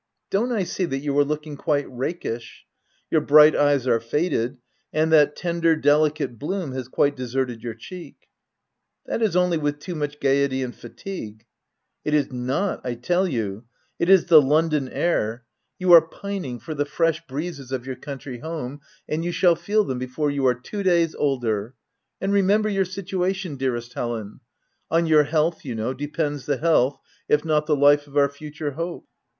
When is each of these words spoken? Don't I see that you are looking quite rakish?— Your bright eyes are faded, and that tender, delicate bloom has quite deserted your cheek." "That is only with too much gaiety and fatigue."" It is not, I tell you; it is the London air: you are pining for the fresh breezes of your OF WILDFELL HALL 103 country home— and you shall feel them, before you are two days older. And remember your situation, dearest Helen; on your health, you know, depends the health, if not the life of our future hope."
Don't 0.31 0.51
I 0.51 0.63
see 0.63 0.85
that 0.85 0.97
you 1.01 1.15
are 1.19 1.23
looking 1.23 1.55
quite 1.55 1.87
rakish?— 1.87 2.65
Your 3.11 3.21
bright 3.21 3.55
eyes 3.55 3.85
are 3.85 3.99
faded, 3.99 4.57
and 4.91 5.11
that 5.11 5.35
tender, 5.35 5.75
delicate 5.75 6.39
bloom 6.39 6.71
has 6.71 6.87
quite 6.87 7.15
deserted 7.15 7.61
your 7.61 7.75
cheek." 7.75 8.25
"That 9.05 9.21
is 9.21 9.35
only 9.35 9.59
with 9.59 9.77
too 9.77 9.93
much 9.93 10.19
gaiety 10.19 10.63
and 10.63 10.73
fatigue."" 10.75 11.45
It 12.03 12.15
is 12.15 12.31
not, 12.31 12.81
I 12.83 12.95
tell 12.95 13.27
you; 13.27 13.65
it 13.99 14.09
is 14.09 14.25
the 14.25 14.41
London 14.41 14.89
air: 14.89 15.43
you 15.77 15.91
are 15.91 16.01
pining 16.01 16.57
for 16.57 16.73
the 16.73 16.83
fresh 16.85 17.23
breezes 17.27 17.71
of 17.71 17.85
your 17.85 17.93
OF 17.93 17.97
WILDFELL 17.99 18.01
HALL 18.03 18.31
103 18.33 18.39
country 18.39 18.39
home— 18.39 18.81
and 19.07 19.23
you 19.23 19.31
shall 19.31 19.55
feel 19.55 19.83
them, 19.83 19.99
before 19.99 20.31
you 20.31 20.47
are 20.47 20.55
two 20.55 20.81
days 20.81 21.13
older. 21.13 21.75
And 22.19 22.33
remember 22.33 22.69
your 22.69 22.85
situation, 22.85 23.55
dearest 23.55 23.93
Helen; 23.93 24.39
on 24.89 25.05
your 25.05 25.25
health, 25.25 25.63
you 25.63 25.75
know, 25.75 25.93
depends 25.93 26.47
the 26.47 26.57
health, 26.57 26.99
if 27.29 27.45
not 27.45 27.67
the 27.67 27.75
life 27.75 28.07
of 28.07 28.17
our 28.17 28.29
future 28.29 28.71
hope." 28.71 29.05